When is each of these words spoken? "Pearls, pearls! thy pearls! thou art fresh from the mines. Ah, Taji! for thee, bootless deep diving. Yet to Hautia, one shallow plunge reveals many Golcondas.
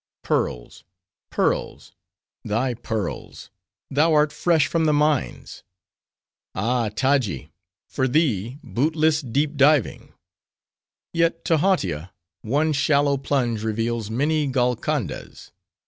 "Pearls, 0.23 0.83
pearls! 1.29 1.93
thy 2.43 2.73
pearls! 2.73 3.51
thou 3.91 4.15
art 4.15 4.31
fresh 4.33 4.65
from 4.65 4.85
the 4.85 4.93
mines. 4.93 5.63
Ah, 6.55 6.89
Taji! 6.89 7.51
for 7.87 8.07
thee, 8.07 8.57
bootless 8.63 9.21
deep 9.21 9.55
diving. 9.57 10.11
Yet 11.13 11.45
to 11.45 11.59
Hautia, 11.59 12.13
one 12.41 12.73
shallow 12.73 13.15
plunge 13.17 13.63
reveals 13.63 14.09
many 14.09 14.47
Golcondas. 14.47 15.51